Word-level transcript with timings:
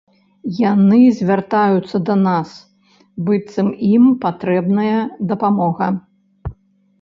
Яны 0.59 1.01
звяртаюцца 1.17 1.97
да 2.07 2.15
нас, 2.27 2.49
быццам 3.27 3.69
ім 3.91 4.09
патрэбная 4.25 4.97
дапамога. 5.35 5.91